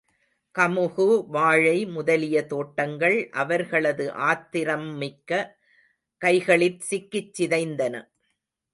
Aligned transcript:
கமுகு, 0.55 1.05
வாழை 1.27 1.85
முதலிய 1.85 2.45
தோட்டங்கள் 2.45 3.29
அவர்களது 3.33 4.07
ஆத்திரம்மிக்க 4.29 5.31
கைகளிற் 6.21 6.81
சிக்கிச் 6.89 7.33
சிதைந்தன. 7.39 7.95